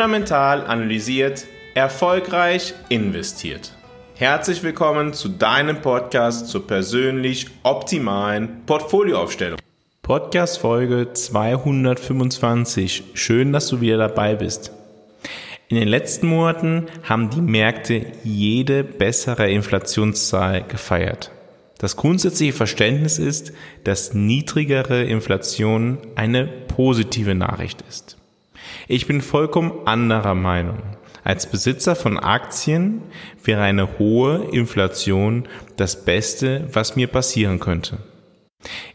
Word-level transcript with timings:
Fundamental 0.00 0.64
analysiert, 0.66 1.46
erfolgreich 1.74 2.72
investiert. 2.88 3.74
Herzlich 4.14 4.62
willkommen 4.62 5.12
zu 5.12 5.28
deinem 5.28 5.82
Podcast 5.82 6.48
zur 6.48 6.66
persönlich 6.66 7.48
optimalen 7.64 8.64
Portfolioaufstellung. 8.64 9.58
Podcast 10.00 10.56
Folge 10.56 11.12
225. 11.12 13.10
Schön, 13.12 13.52
dass 13.52 13.68
du 13.68 13.82
wieder 13.82 13.98
dabei 13.98 14.36
bist. 14.36 14.72
In 15.68 15.76
den 15.76 15.88
letzten 15.88 16.28
Monaten 16.28 16.86
haben 17.02 17.28
die 17.28 17.42
Märkte 17.42 18.06
jede 18.24 18.82
bessere 18.84 19.50
Inflationszahl 19.50 20.62
gefeiert. 20.62 21.30
Das 21.76 21.96
grundsätzliche 21.96 22.54
Verständnis 22.54 23.18
ist, 23.18 23.52
dass 23.84 24.14
niedrigere 24.14 25.04
Inflation 25.04 25.98
eine 26.14 26.46
positive 26.46 27.34
Nachricht 27.34 27.84
ist. 27.86 28.16
Ich 28.88 29.06
bin 29.06 29.20
vollkommen 29.20 29.86
anderer 29.86 30.34
Meinung. 30.34 30.78
Als 31.22 31.50
Besitzer 31.50 31.96
von 31.96 32.18
Aktien 32.18 33.02
wäre 33.44 33.62
eine 33.62 33.98
hohe 33.98 34.48
Inflation 34.52 35.46
das 35.76 36.04
Beste, 36.04 36.68
was 36.72 36.96
mir 36.96 37.08
passieren 37.08 37.60
könnte. 37.60 37.98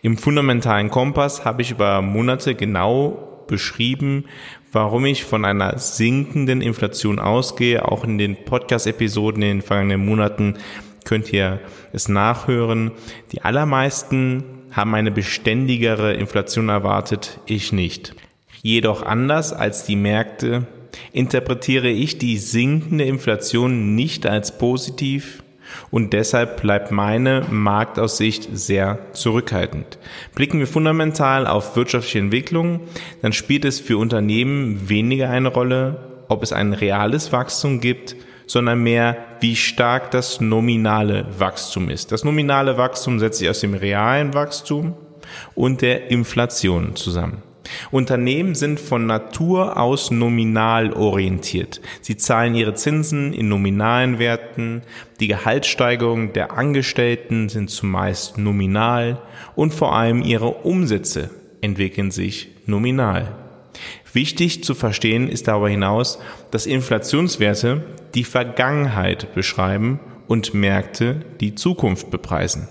Im 0.01 0.17
fundamentalen 0.17 0.89
Kompass 0.89 1.45
habe 1.45 1.61
ich 1.61 1.71
über 1.71 2.01
Monate 2.01 2.55
genau 2.55 3.45
beschrieben, 3.47 4.25
warum 4.71 5.05
ich 5.05 5.23
von 5.23 5.45
einer 5.45 5.77
sinkenden 5.77 6.61
Inflation 6.61 7.19
ausgehe. 7.19 7.85
Auch 7.85 8.03
in 8.03 8.17
den 8.17 8.43
Podcast-Episoden 8.43 9.41
in 9.41 9.49
den 9.49 9.61
vergangenen 9.61 10.05
Monaten 10.05 10.55
könnt 11.05 11.31
ihr 11.31 11.59
es 11.93 12.09
nachhören. 12.09 12.91
Die 13.31 13.43
allermeisten 13.43 14.43
haben 14.71 14.93
eine 14.95 15.11
beständigere 15.11 16.13
Inflation 16.13 16.69
erwartet, 16.69 17.39
ich 17.45 17.71
nicht. 17.71 18.15
Jedoch 18.65 19.03
anders 19.03 19.53
als 19.53 19.83
die 19.83 19.95
Märkte 19.95 20.65
interpretiere 21.13 21.89
ich 21.89 22.17
die 22.17 22.39
sinkende 22.39 23.03
Inflation 23.03 23.93
nicht 23.93 24.25
als 24.25 24.57
positiv 24.57 25.43
und 25.91 26.13
deshalb 26.13 26.63
bleibt 26.63 26.89
meine 26.89 27.45
Marktaussicht 27.51 28.49
sehr 28.57 28.97
zurückhaltend. 29.13 29.99
Blicken 30.33 30.57
wir 30.57 30.65
fundamental 30.65 31.45
auf 31.45 31.75
wirtschaftliche 31.75 32.17
Entwicklung, 32.17 32.79
dann 33.21 33.33
spielt 33.33 33.65
es 33.65 33.79
für 33.79 33.99
Unternehmen 33.99 34.89
weniger 34.89 35.29
eine 35.29 35.49
Rolle, 35.49 36.23
ob 36.27 36.41
es 36.41 36.51
ein 36.51 36.73
reales 36.73 37.31
Wachstum 37.31 37.79
gibt 37.79 38.15
sondern 38.47 38.81
mehr, 38.81 39.17
wie 39.41 39.55
stark 39.55 40.09
das 40.09 40.41
nominale 40.41 41.25
Wachstum 41.37 41.89
ist. 41.89 42.11
Das 42.11 42.23
nominale 42.23 42.77
Wachstum 42.77 43.19
setzt 43.19 43.39
sich 43.39 43.49
aus 43.49 43.59
dem 43.59 43.75
realen 43.75 44.33
Wachstum 44.35 44.95
und 45.55 45.81
der 45.81 46.11
Inflation 46.11 46.95
zusammen. 46.95 47.41
Unternehmen 47.91 48.55
sind 48.55 48.79
von 48.79 49.05
Natur 49.05 49.77
aus 49.79 50.11
nominal 50.11 50.93
orientiert. 50.93 51.81
Sie 52.01 52.17
zahlen 52.17 52.55
ihre 52.55 52.75
Zinsen 52.75 53.33
in 53.33 53.47
nominalen 53.47 54.19
Werten, 54.19 54.81
die 55.19 55.27
Gehaltssteigerungen 55.27 56.33
der 56.33 56.57
Angestellten 56.57 57.49
sind 57.49 57.69
zumeist 57.69 58.37
nominal 58.37 59.21
und 59.55 59.73
vor 59.73 59.93
allem 59.93 60.21
ihre 60.21 60.49
Umsätze 60.49 61.29
entwickeln 61.61 62.11
sich 62.11 62.49
nominal. 62.65 63.35
Wichtig 64.13 64.63
zu 64.63 64.75
verstehen 64.75 65.27
ist 65.27 65.47
darüber 65.47 65.69
hinaus, 65.69 66.19
dass 66.51 66.65
Inflationswerte 66.65 67.83
die 68.13 68.23
Vergangenheit 68.23 69.33
beschreiben 69.35 69.99
und 70.27 70.53
Märkte 70.53 71.21
die 71.41 71.55
Zukunft 71.55 72.11
bepreisen. 72.11 72.67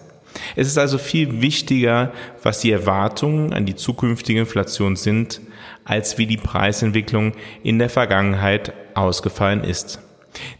Es 0.56 0.66
ist 0.66 0.78
also 0.78 0.98
viel 0.98 1.40
wichtiger, 1.40 2.12
was 2.42 2.60
die 2.60 2.72
Erwartungen 2.72 3.52
an 3.52 3.66
die 3.66 3.74
zukünftige 3.74 4.40
Inflation 4.40 4.96
sind, 4.96 5.40
als 5.84 6.18
wie 6.18 6.27
die 6.27 6.36
Preisentwicklung 6.36 7.32
in 7.62 7.78
der 7.78 7.90
Vergangenheit 7.90 8.72
ausgefallen 8.94 9.64
ist. 9.64 10.00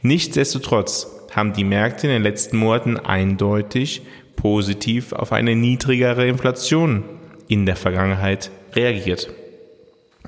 Nichtsdestotrotz 0.03 1.09
haben 1.35 1.53
die 1.53 1.65
Märkte 1.65 2.07
in 2.07 2.13
den 2.13 2.23
letzten 2.23 2.57
Monaten 2.57 2.97
eindeutig 2.97 4.03
positiv 4.37 5.13
auf 5.13 5.33
eine 5.33 5.57
niedrigere 5.57 6.27
Inflation 6.27 7.05
in 7.49 7.67
der 7.67 7.77
Vergangenheit 7.77 8.51
reagiert. 8.75 9.31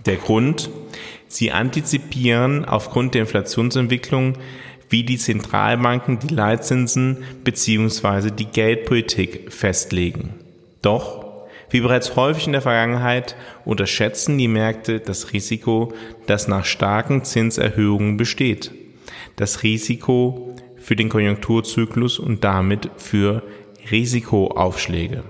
Der 0.05 0.17
Grund, 0.17 0.71
sie 1.29 1.53
antizipieren 1.53 2.65
aufgrund 2.65 3.15
der 3.15 3.23
Inflationsentwicklung, 3.23 4.35
wie 4.89 5.05
die 5.05 5.19
Zentralbanken 5.19 6.19
die 6.19 6.35
Leitzinsen 6.35 7.25
bzw. 7.45 8.31
die 8.31 8.47
Geldpolitik 8.47 9.53
festlegen. 9.53 10.35
Doch, 10.83 11.25
wie 11.71 11.81
bereits 11.81 12.17
häufig 12.17 12.47
in 12.47 12.53
der 12.53 12.63
Vergangenheit, 12.63 13.37
unterschätzen 13.65 14.39
die 14.39 14.49
Märkte 14.49 15.01
das 15.01 15.33
Risiko, 15.33 15.93
das 16.27 16.49
nach 16.49 16.65
starken 16.65 17.25
Zinserhöhungen 17.25 18.17
besteht. 18.17 18.73
Das 19.37 19.63
Risiko 19.63 20.55
für 20.77 20.97
den 20.97 21.09
Konjunkturzyklus 21.09 22.19
und 22.19 22.45
damit 22.45 22.91
für 22.97 23.43
Risikoaufschläge 23.91 25.25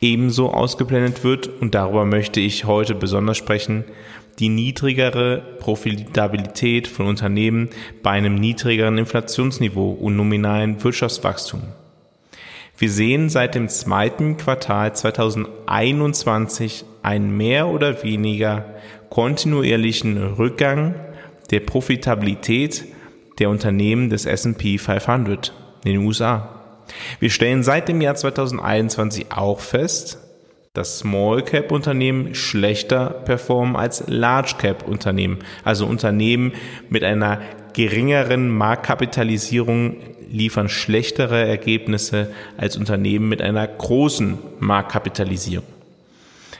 ebenso 0.00 0.50
ausgeblendet 0.50 1.24
wird, 1.24 1.48
und 1.60 1.74
darüber 1.74 2.04
möchte 2.04 2.40
ich 2.40 2.64
heute 2.64 2.94
besonders 2.94 3.36
sprechen, 3.36 3.84
die 4.38 4.48
niedrigere 4.48 5.42
Profitabilität 5.58 6.88
von 6.88 7.06
Unternehmen 7.06 7.70
bei 8.02 8.10
einem 8.10 8.34
niedrigeren 8.34 8.98
Inflationsniveau 8.98 9.90
und 9.90 10.16
nominalen 10.16 10.82
Wirtschaftswachstum. 10.82 11.62
Wir 12.76 12.90
sehen 12.90 13.28
seit 13.28 13.54
dem 13.54 13.68
zweiten 13.68 14.36
Quartal 14.36 14.94
2021 14.94 16.84
einen 17.02 17.36
mehr 17.36 17.68
oder 17.68 18.02
weniger 18.02 18.64
kontinuierlichen 19.10 20.16
Rückgang 20.18 20.96
der 21.50 21.60
Profitabilität 21.60 22.84
der 23.38 23.50
Unternehmen 23.50 24.10
des 24.10 24.26
S&P 24.26 24.78
500 24.78 25.52
in 25.84 25.92
den 25.92 26.04
USA. 26.04 26.48
Wir 27.20 27.30
stellen 27.30 27.62
seit 27.62 27.88
dem 27.88 28.00
Jahr 28.00 28.16
2021 28.16 29.26
auch 29.30 29.60
fest, 29.60 30.18
dass 30.74 30.98
Small 30.98 31.42
Cap 31.42 31.70
Unternehmen 31.70 32.34
schlechter 32.34 33.06
performen 33.24 33.76
als 33.76 34.04
Large 34.08 34.56
Cap 34.58 34.86
Unternehmen. 34.86 35.38
Also 35.62 35.86
Unternehmen 35.86 36.52
mit 36.90 37.04
einer 37.04 37.40
geringeren 37.72 38.50
Marktkapitalisierung 38.50 39.96
liefern 40.30 40.68
schlechtere 40.68 41.46
Ergebnisse 41.46 42.30
als 42.56 42.76
Unternehmen 42.76 43.28
mit 43.28 43.40
einer 43.40 43.66
großen 43.66 44.38
Marktkapitalisierung. 44.58 45.66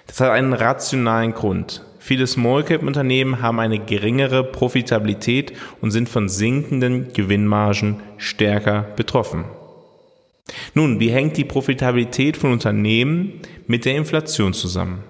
Das 0.06 0.20
hat 0.20 0.30
einen 0.30 0.52
rationalen 0.52 1.34
Grund. 1.34 1.82
Viele 1.98 2.26
Small 2.28 2.62
Cap 2.62 2.82
Unternehmen 2.82 3.42
haben 3.42 3.58
eine 3.58 3.80
geringere 3.80 4.44
Profitabilität 4.44 5.54
und 5.80 5.90
sind 5.90 6.08
von 6.08 6.28
sinkenden 6.28 7.12
Gewinnmargen 7.14 8.00
stärker 8.18 8.82
betroffen. 8.94 9.44
Nun, 10.74 11.00
wie 11.00 11.10
hängt 11.10 11.36
die 11.36 11.44
Profitabilität 11.44 12.36
von 12.36 12.52
Unternehmen 12.52 13.40
mit 13.66 13.84
der 13.84 13.96
Inflation 13.96 14.52
zusammen? 14.52 15.04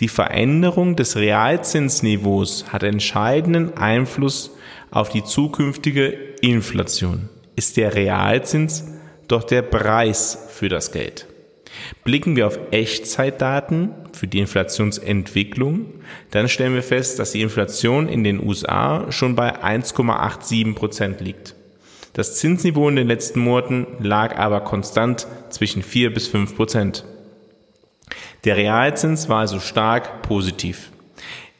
Die 0.00 0.08
Veränderung 0.08 0.94
des 0.94 1.16
Realzinsniveaus 1.16 2.66
hat 2.72 2.82
entscheidenden 2.82 3.76
Einfluss 3.76 4.52
auf 4.90 5.08
die 5.08 5.24
zukünftige 5.24 6.16
Inflation. 6.40 7.28
Ist 7.56 7.76
der 7.76 7.94
Realzins 7.94 8.84
doch 9.26 9.44
der 9.44 9.62
Preis 9.62 10.46
für 10.50 10.68
das 10.68 10.92
Geld? 10.92 11.26
Blicken 12.04 12.36
wir 12.36 12.46
auf 12.46 12.58
Echtzeitdaten 12.70 13.90
für 14.12 14.26
die 14.26 14.38
Inflationsentwicklung, 14.38 15.86
dann 16.30 16.48
stellen 16.48 16.74
wir 16.74 16.82
fest, 16.82 17.18
dass 17.18 17.32
die 17.32 17.42
Inflation 17.42 18.08
in 18.08 18.24
den 18.24 18.44
USA 18.44 19.10
schon 19.10 19.36
bei 19.36 19.62
1,87 19.62 20.74
Prozent 20.74 21.20
liegt. 21.20 21.54
Das 22.18 22.34
Zinsniveau 22.34 22.88
in 22.88 22.96
den 22.96 23.06
letzten 23.06 23.38
Monaten 23.38 23.86
lag 24.00 24.36
aber 24.38 24.62
konstant 24.62 25.28
zwischen 25.50 25.84
4 25.84 26.12
bis 26.12 26.26
5 26.26 26.56
Prozent. 26.56 27.04
Der 28.42 28.56
Realzins 28.56 29.28
war 29.28 29.38
also 29.38 29.60
stark 29.60 30.22
positiv. 30.22 30.90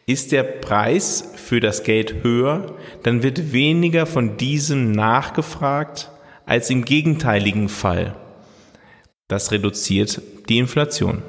Ist 0.06 0.32
der 0.32 0.42
Preis 0.42 1.32
für 1.36 1.60
das 1.60 1.84
Geld 1.84 2.24
höher, 2.24 2.74
dann 3.04 3.22
wird 3.22 3.52
weniger 3.52 4.04
von 4.04 4.36
diesem 4.36 4.90
nachgefragt 4.90 6.10
als 6.44 6.70
im 6.70 6.84
gegenteiligen 6.84 7.68
Fall. 7.68 8.16
Das 9.28 9.52
reduziert 9.52 10.20
die 10.48 10.58
Inflation. 10.58 11.22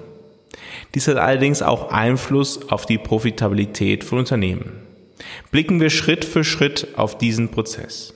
Dies 0.96 1.08
hat 1.08 1.18
allerdings 1.18 1.62
auch 1.62 1.92
Einfluss 1.92 2.72
auf 2.72 2.88
die 2.88 2.98
Profitabilität 2.98 4.04
von 4.04 4.18
Unternehmen. 4.18 4.72
Blicken 5.52 5.80
wir 5.80 5.92
Schritt 5.92 6.26
für 6.26 6.44
Schritt 6.44 6.88
auf 6.96 7.20
diesen 7.20 7.50
Prozess. 7.50 8.16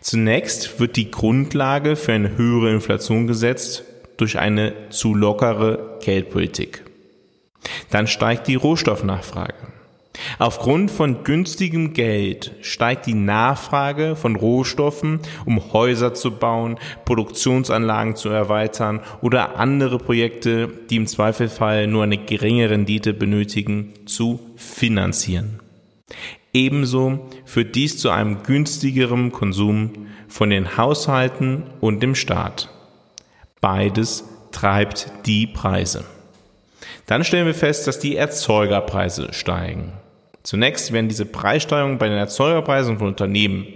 Zunächst 0.00 0.80
wird 0.80 0.96
die 0.96 1.10
Grundlage 1.10 1.96
für 1.96 2.12
eine 2.12 2.36
höhere 2.36 2.72
Inflation 2.72 3.26
gesetzt 3.26 3.84
durch 4.16 4.38
eine 4.38 4.72
zu 4.90 5.14
lockere 5.14 5.98
Geldpolitik. 6.02 6.82
Dann 7.90 8.06
steigt 8.06 8.46
die 8.46 8.54
Rohstoffnachfrage. 8.54 9.54
Aufgrund 10.38 10.92
von 10.92 11.24
günstigem 11.24 11.92
Geld 11.92 12.52
steigt 12.60 13.06
die 13.06 13.14
Nachfrage 13.14 14.14
von 14.14 14.36
Rohstoffen, 14.36 15.20
um 15.44 15.72
Häuser 15.72 16.14
zu 16.14 16.32
bauen, 16.32 16.78
Produktionsanlagen 17.04 18.14
zu 18.14 18.28
erweitern 18.28 19.00
oder 19.22 19.56
andere 19.58 19.98
Projekte, 19.98 20.68
die 20.88 20.96
im 20.96 21.08
Zweifelfall 21.08 21.88
nur 21.88 22.04
eine 22.04 22.18
geringe 22.18 22.70
Rendite 22.70 23.12
benötigen, 23.12 23.92
zu 24.06 24.38
finanzieren. 24.56 25.60
Ebenso 26.54 27.28
führt 27.44 27.74
dies 27.74 27.98
zu 27.98 28.10
einem 28.10 28.44
günstigeren 28.44 29.32
Konsum 29.32 29.90
von 30.28 30.50
den 30.50 30.76
Haushalten 30.76 31.64
und 31.80 32.00
dem 32.00 32.14
Staat. 32.14 32.70
Beides 33.60 34.24
treibt 34.52 35.10
die 35.26 35.48
Preise. 35.48 36.04
Dann 37.06 37.24
stellen 37.24 37.46
wir 37.46 37.54
fest, 37.54 37.88
dass 37.88 37.98
die 37.98 38.16
Erzeugerpreise 38.16 39.32
steigen. 39.32 39.92
Zunächst 40.44 40.92
werden 40.92 41.08
diese 41.08 41.26
Preissteigerungen 41.26 41.98
bei 41.98 42.08
den 42.08 42.18
Erzeugerpreisen 42.18 42.98
von 42.98 43.08
Unternehmen 43.08 43.66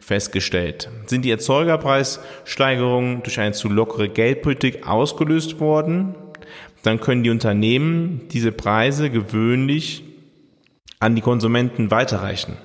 festgestellt. 0.00 0.88
Sind 1.06 1.24
die 1.24 1.30
Erzeugerpreissteigerungen 1.30 3.22
durch 3.22 3.38
eine 3.38 3.52
zu 3.52 3.68
lockere 3.68 4.08
Geldpolitik 4.08 4.88
ausgelöst 4.88 5.60
worden, 5.60 6.14
dann 6.82 7.00
können 7.00 7.22
die 7.22 7.30
Unternehmen 7.30 8.22
diese 8.32 8.52
Preise 8.52 9.10
gewöhnlich 9.10 10.02
an 11.02 11.14
die 11.14 11.20
Konsumenten 11.20 11.90
weiterreichen. 11.90 12.56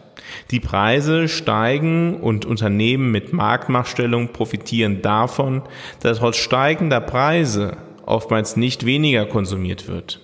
Die 0.52 0.60
Preise 0.60 1.28
steigen 1.28 2.22
und 2.22 2.46
Unternehmen 2.46 3.12
mit 3.12 3.34
Marktmachtstellung 3.34 4.32
profitieren 4.34 5.02
davon, 5.02 5.64
dass 6.02 6.20
trotz 6.20 6.38
steigender 6.38 7.02
Preise 7.02 7.78
oftmals 8.06 8.56
nicht 8.56 8.86
weniger 8.86 9.26
konsumiert 9.26 9.88
wird. 9.88 10.22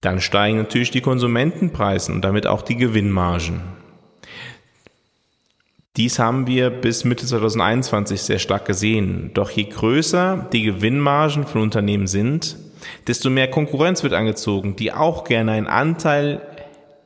Dann 0.00 0.20
steigen 0.20 0.58
natürlich 0.58 0.90
die 0.90 1.00
Konsumentenpreise 1.00 2.12
und 2.12 2.22
damit 2.22 2.46
auch 2.46 2.62
die 2.62 2.76
Gewinnmargen. 2.76 3.62
Dies 5.96 6.18
haben 6.18 6.46
wir 6.46 6.70
bis 6.70 7.04
Mitte 7.04 7.26
2021 7.26 8.20
sehr 8.20 8.38
stark 8.38 8.66
gesehen. 8.66 9.30
Doch 9.32 9.50
je 9.50 9.64
größer 9.64 10.48
die 10.52 10.62
Gewinnmargen 10.62 11.46
von 11.46 11.62
Unternehmen 11.62 12.06
sind, 12.06 12.56
desto 13.06 13.30
mehr 13.30 13.48
Konkurrenz 13.48 14.02
wird 14.02 14.12
angezogen, 14.12 14.76
die 14.76 14.92
auch 14.92 15.24
gerne 15.24 15.52
einen 15.52 15.66
Anteil 15.66 16.40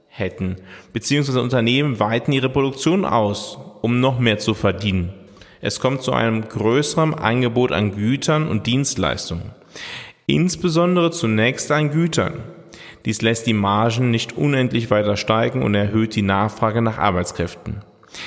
hätten, 0.08 0.56
beziehungsweise 0.92 1.40
Unternehmen 1.40 2.00
weiten 2.00 2.32
ihre 2.32 2.48
Produktion 2.48 3.04
aus, 3.04 3.58
um 3.82 4.00
noch 4.00 4.18
mehr 4.18 4.38
zu 4.38 4.54
verdienen. 4.54 5.12
Es 5.60 5.80
kommt 5.80 6.02
zu 6.02 6.12
einem 6.12 6.48
größeren 6.48 7.14
Angebot 7.14 7.72
an 7.72 7.94
Gütern 7.94 8.48
und 8.48 8.66
Dienstleistungen. 8.66 9.54
Insbesondere 10.26 11.10
zunächst 11.10 11.70
an 11.70 11.90
Gütern. 11.90 12.34
Dies 13.04 13.22
lässt 13.22 13.46
die 13.46 13.54
Margen 13.54 14.10
nicht 14.10 14.36
unendlich 14.36 14.90
weiter 14.90 15.16
steigen 15.16 15.62
und 15.62 15.74
erhöht 15.74 16.14
die 16.14 16.22
Nachfrage 16.22 16.82
nach 16.82 16.98
Arbeitskräften. 16.98 17.82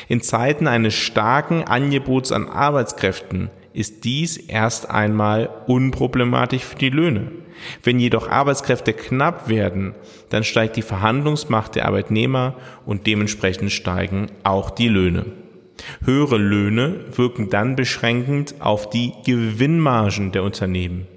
In 0.08 0.22
Zeiten 0.22 0.68
eines 0.68 0.94
starken 0.94 1.64
Angebots 1.64 2.32
an 2.32 2.48
Arbeitskräften 2.48 3.50
ist 3.74 4.04
dies 4.04 4.38
erst 4.38 4.90
einmal 4.90 5.50
unproblematisch 5.68 6.64
für 6.64 6.76
die 6.76 6.90
Löhne. 6.90 7.32
Wenn 7.82 8.00
jedoch 8.00 8.30
Arbeitskräfte 8.30 8.94
knapp 8.94 9.50
werden, 9.50 9.96
dann 10.30 10.44
steigt 10.44 10.76
die 10.76 10.82
Verhandlungsmacht 10.82 11.76
der 11.76 11.86
Arbeitnehmer 11.86 12.56
und 12.86 13.08
dementsprechend 13.08 13.72
steigen 13.72 14.28
auch 14.44 14.70
die 14.70 14.88
Löhne. 14.88 15.26
Höhere 16.04 16.38
Löhne 16.38 17.06
wirken 17.16 17.50
dann 17.50 17.76
beschränkend 17.76 18.56
auf 18.60 18.90
die 18.90 19.14
Gewinnmargen 19.26 20.32
der 20.32 20.44
Unternehmen. 20.44 21.08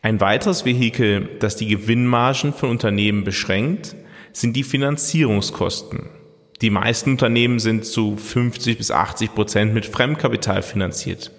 Ein 0.00 0.20
weiteres 0.20 0.64
Vehikel, 0.64 1.28
das 1.40 1.56
die 1.56 1.66
Gewinnmargen 1.66 2.52
von 2.52 2.70
Unternehmen 2.70 3.24
beschränkt, 3.24 3.96
sind 4.32 4.54
die 4.54 4.62
Finanzierungskosten. 4.62 6.17
Die 6.60 6.70
meisten 6.70 7.10
Unternehmen 7.12 7.60
sind 7.60 7.84
zu 7.84 8.16
50 8.16 8.78
bis 8.78 8.90
80 8.90 9.34
Prozent 9.34 9.74
mit 9.74 9.86
Fremdkapital 9.86 10.62
finanziert. 10.62 11.30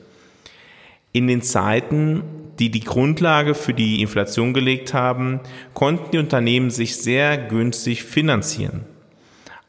In 1.12 1.28
den 1.28 1.42
Zeiten, 1.42 2.24
die 2.60 2.72
die 2.72 2.80
Grundlage 2.82 3.54
für 3.54 3.74
die 3.74 4.02
Inflation 4.02 4.54
gelegt 4.54 4.94
haben, 4.94 5.42
konnten 5.74 6.12
die 6.12 6.20
Unternehmen 6.20 6.70
sich 6.70 6.98
sehr 6.98 7.38
günstig 7.38 8.04
finanzieren. 8.04 8.86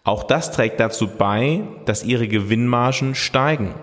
Auch 0.04 0.22
das 0.22 0.52
trägt 0.52 0.78
dazu 0.78 1.08
bei, 1.08 1.62
dass 1.84 2.04
ihre 2.04 2.28
Gewinnmargen 2.28 3.14
steigen. 3.14 3.74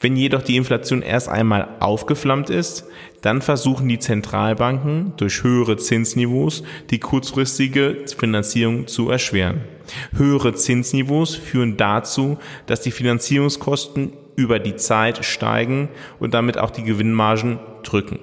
Wenn 0.00 0.16
jedoch 0.16 0.42
die 0.42 0.56
Inflation 0.56 1.02
erst 1.02 1.28
einmal 1.28 1.68
aufgeflammt 1.80 2.48
ist, 2.48 2.86
dann 3.20 3.42
versuchen 3.42 3.88
die 3.88 3.98
Zentralbanken 3.98 5.12
durch 5.16 5.42
höhere 5.42 5.76
Zinsniveaus 5.76 6.62
die 6.90 7.00
kurzfristige 7.00 8.04
Finanzierung 8.16 8.86
zu 8.86 9.10
erschweren. 9.10 9.75
Höhere 10.16 10.54
Zinsniveaus 10.54 11.34
führen 11.34 11.76
dazu, 11.76 12.38
dass 12.66 12.80
die 12.80 12.90
Finanzierungskosten 12.90 14.12
über 14.36 14.58
die 14.58 14.76
Zeit 14.76 15.24
steigen 15.24 15.88
und 16.18 16.34
damit 16.34 16.58
auch 16.58 16.70
die 16.70 16.82
Gewinnmargen 16.82 17.58
drücken. 17.82 18.18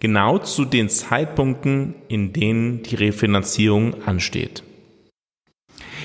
Genau 0.00 0.38
zu 0.38 0.64
den 0.64 0.88
Zeitpunkten, 0.88 1.94
in 2.08 2.32
denen 2.32 2.82
die 2.82 2.96
Refinanzierung 2.96 4.02
ansteht. 4.04 4.62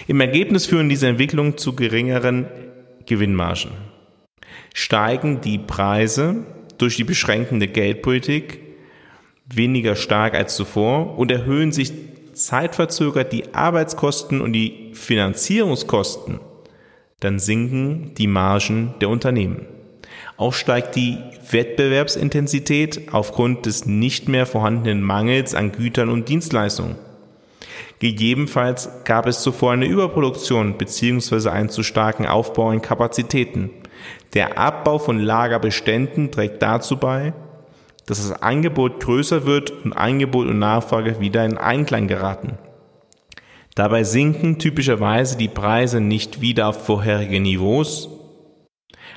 Im 0.07 0.21
Ergebnis 0.21 0.65
führen 0.65 0.89
diese 0.89 1.07
Entwicklungen 1.07 1.57
zu 1.57 1.75
geringeren 1.75 2.47
Gewinnmargen. 3.05 3.71
Steigen 4.73 5.41
die 5.41 5.57
Preise 5.57 6.45
durch 6.77 6.95
die 6.95 7.03
beschränkende 7.03 7.67
Geldpolitik 7.67 8.59
weniger 9.55 9.95
stark 9.95 10.33
als 10.33 10.55
zuvor 10.55 11.17
und 11.17 11.31
erhöhen 11.31 11.71
sich 11.71 11.91
zeitverzögert 12.33 13.31
die 13.31 13.53
Arbeitskosten 13.53 14.41
und 14.41 14.53
die 14.53 14.91
Finanzierungskosten, 14.93 16.39
dann 17.19 17.39
sinken 17.39 18.13
die 18.17 18.27
Margen 18.27 18.95
der 18.99 19.09
Unternehmen. 19.09 19.65
Auch 20.37 20.53
steigt 20.53 20.95
die 20.95 21.17
Wettbewerbsintensität 21.51 23.13
aufgrund 23.13 23.65
des 23.65 23.85
nicht 23.85 24.27
mehr 24.27 24.45
vorhandenen 24.45 25.03
Mangels 25.03 25.53
an 25.53 25.71
Gütern 25.71 26.09
und 26.09 26.29
Dienstleistungen. 26.29 26.95
Gegebenenfalls 27.99 28.89
gab 29.03 29.27
es 29.27 29.41
zuvor 29.41 29.73
eine 29.73 29.85
Überproduktion 29.85 30.77
bzw. 30.79 31.49
einen 31.49 31.69
zu 31.69 31.83
starken 31.83 32.25
Aufbau 32.25 32.71
in 32.71 32.81
Kapazitäten. 32.81 33.69
Der 34.33 34.57
Abbau 34.57 34.97
von 34.97 35.19
Lagerbeständen 35.19 36.31
trägt 36.31 36.63
dazu 36.63 36.97
bei, 36.97 37.33
dass 38.11 38.27
das 38.27 38.41
Angebot 38.41 38.99
größer 38.99 39.45
wird 39.45 39.71
und 39.71 39.93
Angebot 39.93 40.45
und 40.45 40.59
Nachfrage 40.59 41.21
wieder 41.21 41.45
in 41.45 41.57
Einklang 41.57 42.09
geraten. 42.09 42.57
Dabei 43.73 44.03
sinken 44.03 44.59
typischerweise 44.59 45.37
die 45.37 45.47
Preise 45.47 46.01
nicht 46.01 46.41
wieder 46.41 46.67
auf 46.67 46.85
vorherige 46.85 47.39
Niveaus, 47.39 48.09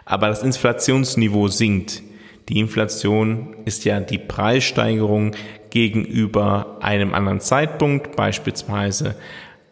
aber 0.05 0.29
das 0.29 0.45
Inflationsniveau 0.45 1.49
sinkt. 1.49 2.05
Die 2.49 2.61
Inflation 2.61 3.57
ist 3.65 3.85
ja 3.85 3.99
die 3.99 4.19
Preissteigerung 4.19 5.33
gegenüber 5.71 6.77
einem 6.81 7.15
anderen 7.15 7.41
Zeitpunkt, 7.41 8.15
beispielsweise 8.15 9.17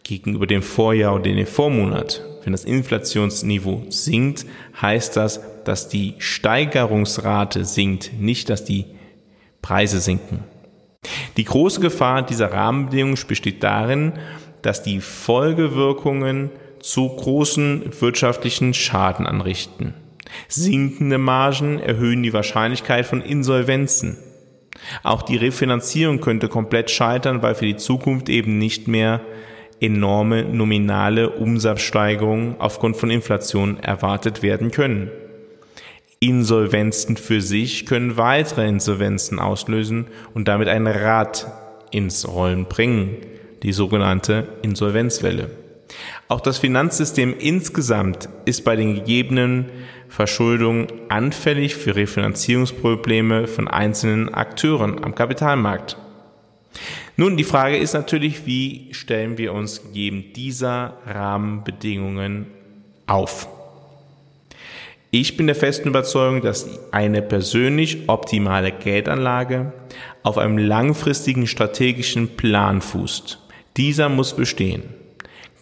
gegenüber 0.03 0.47
dem 0.47 0.61
Vorjahr 0.61 1.15
oder 1.15 1.23
dem 1.23 1.47
Vormonat. 1.47 2.25
Wenn 2.43 2.51
das 2.51 2.65
Inflationsniveau 2.65 3.83
sinkt, 3.87 4.45
heißt 4.81 5.15
das, 5.15 5.39
dass 5.63 5.87
die 5.87 6.15
Steigerungsrate 6.17 7.63
sinkt, 7.63 8.11
nicht 8.19 8.49
dass 8.49 8.65
die 8.65 8.83
Preise 9.63 9.99
sinken. 9.99 10.43
Die 11.37 11.45
große 11.45 11.81
Gefahr 11.81 12.21
dieser 12.21 12.51
Rahmenbedingungen 12.51 13.17
besteht 13.27 13.63
darin, 13.63 14.13
dass 14.61 14.83
die 14.83 15.01
Folgewirkungen 15.01 16.51
zu 16.79 17.07
großen 17.07 17.91
wirtschaftlichen 17.99 18.75
Schaden 18.75 19.25
anrichten. 19.25 19.95
Sinkende 20.47 21.17
Margen 21.17 21.79
erhöhen 21.79 22.21
die 22.21 22.33
Wahrscheinlichkeit 22.33 23.05
von 23.05 23.21
Insolvenzen. 23.21 24.17
Auch 25.03 25.21
die 25.21 25.37
Refinanzierung 25.37 26.19
könnte 26.19 26.49
komplett 26.49 26.91
scheitern, 26.91 27.41
weil 27.41 27.55
für 27.55 27.65
die 27.65 27.77
Zukunft 27.77 28.29
eben 28.29 28.57
nicht 28.57 28.87
mehr 28.87 29.21
enorme 29.79 30.43
nominale 30.43 31.29
Umsatzsteigerungen 31.29 32.55
aufgrund 32.59 32.97
von 32.97 33.09
Inflation 33.09 33.79
erwartet 33.79 34.41
werden 34.41 34.71
können. 34.71 35.11
Insolvenzen 36.27 37.17
für 37.17 37.41
sich 37.41 37.85
können 37.85 38.15
weitere 38.15 38.67
Insolvenzen 38.67 39.39
auslösen 39.39 40.07
und 40.33 40.47
damit 40.47 40.69
ein 40.69 40.87
Rad 40.87 41.47
ins 41.91 42.27
Rollen 42.27 42.65
bringen, 42.65 43.17
die 43.61 43.73
sogenannte 43.73 44.47
Insolvenzwelle. 44.61 45.49
Auch 46.29 46.39
das 46.39 46.57
Finanzsystem 46.57 47.35
insgesamt 47.37 48.29
ist 48.45 48.63
bei 48.63 48.77
den 48.77 48.95
gegebenen 48.95 49.65
Verschuldungen 50.07 50.87
anfällig 51.09 51.75
für 51.75 51.95
Refinanzierungsprobleme 51.95 53.47
von 53.47 53.67
einzelnen 53.67 54.33
Akteuren 54.33 55.03
am 55.03 55.15
Kapitalmarkt. 55.15 55.97
Nun, 57.17 57.35
die 57.35 57.43
Frage 57.43 57.77
ist 57.77 57.93
natürlich, 57.93 58.45
wie 58.45 58.93
stellen 58.93 59.37
wir 59.37 59.53
uns 59.53 59.83
gegeben 59.83 60.31
dieser 60.33 60.97
Rahmenbedingungen 61.05 62.47
auf? 63.07 63.47
Ich 65.15 65.37
bin 65.37 65.45
der 65.45 65.55
festen 65.55 65.89
Überzeugung, 65.89 66.41
dass 66.41 66.67
eine 66.89 67.21
persönlich 67.21 68.09
optimale 68.09 68.71
Geldanlage 68.71 69.71
auf 70.23 70.39
einem 70.39 70.57
langfristigen 70.57 71.45
strategischen 71.45 72.29
Plan 72.29 72.81
fußt. 72.81 73.37
Dieser 73.77 74.09
muss 74.09 74.35
bestehen. 74.35 74.81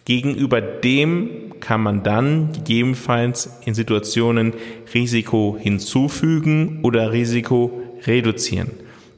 Gegenüber 0.06 0.62
dem 0.62 1.60
kann 1.60 1.82
man 1.82 2.02
dann 2.02 2.52
gegebenenfalls 2.54 3.50
in 3.66 3.74
Situationen 3.74 4.54
Risiko 4.94 5.58
hinzufügen 5.60 6.80
oder 6.82 7.12
Risiko 7.12 7.78
reduzieren. 8.06 8.70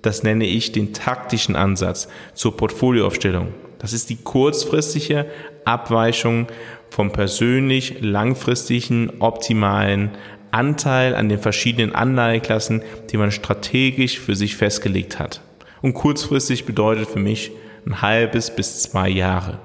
Das 0.02 0.24
nenne 0.24 0.46
ich 0.46 0.72
den 0.72 0.92
taktischen 0.92 1.54
Ansatz 1.54 2.08
zur 2.34 2.56
Portfolioaufstellung. 2.56 3.54
Das 3.78 3.92
ist 3.92 4.10
die 4.10 4.16
kurzfristige 4.16 5.26
Abweichung 5.64 6.46
vom 6.90 7.12
persönlich 7.12 8.00
langfristigen 8.00 9.12
optimalen 9.18 10.10
Anteil 10.50 11.16
an 11.16 11.28
den 11.28 11.40
verschiedenen 11.40 11.94
Anleiheklassen, 11.94 12.82
die 13.10 13.16
man 13.16 13.32
strategisch 13.32 14.20
für 14.20 14.36
sich 14.36 14.56
festgelegt 14.56 15.18
hat. 15.18 15.40
Und 15.82 15.94
kurzfristig 15.94 16.64
bedeutet 16.64 17.08
für 17.08 17.18
mich 17.18 17.50
ein 17.86 18.00
halbes 18.00 18.54
bis 18.54 18.82
zwei 18.82 19.08
Jahre. 19.08 19.58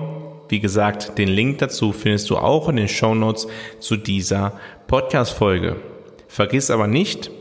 Wie 0.49 0.59
gesagt, 0.59 1.17
den 1.17 1.29
Link 1.29 1.57
dazu 1.59 1.91
findest 1.91 2.29
du 2.29 2.37
auch 2.37 2.69
in 2.69 2.75
den 2.75 2.87
Show 2.87 3.15
Notes 3.15 3.47
zu 3.79 3.97
dieser 3.97 4.59
Podcast-Folge. 4.87 5.77
Vergiss 6.27 6.69
aber 6.69 6.85
nicht, 6.87 7.31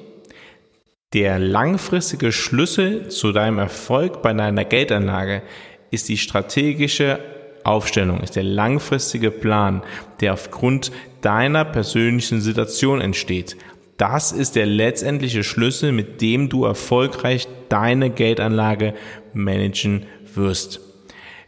der 1.12 1.38
langfristige 1.38 2.32
Schlüssel 2.32 3.08
zu 3.08 3.32
deinem 3.32 3.58
Erfolg 3.58 4.22
bei 4.22 4.32
deiner 4.32 4.64
Geldanlage 4.64 5.42
ist 5.90 6.08
die 6.08 6.16
strategische 6.16 7.18
Aufstellung, 7.64 8.20
ist 8.20 8.36
der 8.36 8.44
langfristige 8.44 9.30
Plan, 9.30 9.82
der 10.20 10.32
aufgrund 10.32 10.90
deiner 11.20 11.64
persönlichen 11.64 12.40
Situation 12.40 13.00
entsteht. 13.00 13.56
Das 13.98 14.32
ist 14.32 14.56
der 14.56 14.66
letztendliche 14.66 15.44
Schlüssel, 15.44 15.92
mit 15.92 16.22
dem 16.22 16.48
du 16.48 16.64
erfolgreich 16.64 17.46
deine 17.68 18.10
Geldanlage 18.10 18.94
managen 19.34 20.06
wirst. 20.34 20.80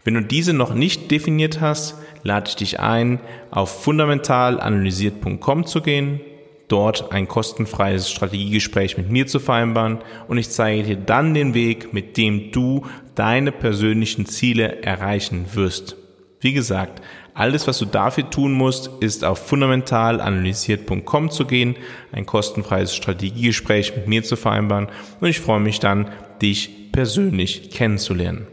Wenn 0.04 0.14
du 0.14 0.20
diese 0.20 0.52
noch 0.52 0.74
nicht 0.74 1.10
definiert 1.10 1.62
hast, 1.62 1.96
lade 2.22 2.48
ich 2.50 2.56
dich 2.56 2.80
ein, 2.80 3.20
auf 3.50 3.82
fundamentalanalysiert.com 3.82 5.66
zu 5.66 5.80
gehen, 5.80 6.20
dort 6.68 7.12
ein 7.12 7.28
kostenfreies 7.28 8.10
Strategiegespräch 8.10 8.96
mit 8.96 9.10
mir 9.10 9.26
zu 9.26 9.38
vereinbaren 9.38 9.98
und 10.28 10.38
ich 10.38 10.50
zeige 10.50 10.82
dir 10.82 10.96
dann 10.96 11.34
den 11.34 11.54
Weg, 11.54 11.92
mit 11.92 12.16
dem 12.16 12.50
du 12.52 12.86
deine 13.14 13.52
persönlichen 13.52 14.26
Ziele 14.26 14.82
erreichen 14.82 15.46
wirst. 15.54 15.96
Wie 16.40 16.52
gesagt, 16.52 17.02
alles, 17.32 17.66
was 17.66 17.78
du 17.78 17.84
dafür 17.84 18.30
tun 18.30 18.52
musst, 18.52 18.90
ist 19.00 19.24
auf 19.24 19.38
fundamentalanalysiert.com 19.48 21.30
zu 21.30 21.46
gehen, 21.46 21.76
ein 22.12 22.26
kostenfreies 22.26 22.94
Strategiegespräch 22.94 23.96
mit 23.96 24.06
mir 24.06 24.22
zu 24.22 24.36
vereinbaren 24.36 24.88
und 25.20 25.28
ich 25.28 25.40
freue 25.40 25.60
mich 25.60 25.80
dann, 25.80 26.10
dich 26.40 26.92
persönlich 26.92 27.70
kennenzulernen. 27.70 28.46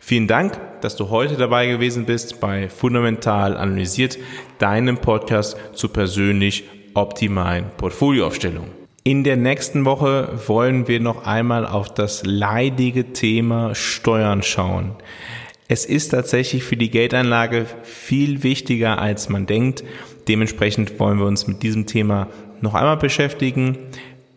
Vielen 0.00 0.28
Dank, 0.28 0.58
dass 0.82 0.96
du 0.96 1.10
heute 1.10 1.36
dabei 1.36 1.66
gewesen 1.66 2.06
bist 2.06 2.40
bei 2.40 2.68
Fundamental 2.68 3.56
Analysiert, 3.56 4.18
deinem 4.58 4.98
Podcast 4.98 5.56
zur 5.72 5.92
persönlich 5.92 6.64
optimalen 6.96 7.66
Portfolioaufstellung. 7.76 8.66
In 9.04 9.22
der 9.22 9.36
nächsten 9.36 9.84
Woche 9.84 10.40
wollen 10.46 10.88
wir 10.88 10.98
noch 10.98 11.26
einmal 11.26 11.64
auf 11.64 11.94
das 11.94 12.24
leidige 12.24 13.12
Thema 13.12 13.74
Steuern 13.74 14.42
schauen. 14.42 14.96
Es 15.68 15.84
ist 15.84 16.08
tatsächlich 16.08 16.64
für 16.64 16.76
die 16.76 16.90
Geldanlage 16.90 17.66
viel 17.82 18.42
wichtiger, 18.42 18.98
als 19.00 19.28
man 19.28 19.46
denkt. 19.46 19.84
Dementsprechend 20.26 20.98
wollen 20.98 21.18
wir 21.18 21.26
uns 21.26 21.46
mit 21.46 21.62
diesem 21.62 21.86
Thema 21.86 22.28
noch 22.60 22.74
einmal 22.74 22.96
beschäftigen. 22.96 23.78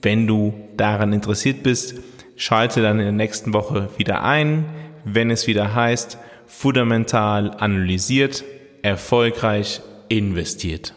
Wenn 0.02 0.28
du 0.28 0.54
daran 0.78 1.14
interessiert 1.14 1.64
bist, 1.64 1.96
schalte 2.36 2.82
dann 2.82 3.00
in 3.00 3.06
der 3.06 3.12
nächsten 3.12 3.54
Woche 3.54 3.90
wieder 3.98 4.24
ein, 4.24 4.66
wenn 5.04 5.32
es 5.32 5.48
wieder 5.48 5.74
heißt, 5.74 6.18
fundamental 6.46 7.52
analysiert, 7.58 8.44
erfolgreich 8.82 9.82
investiert. 10.10 10.94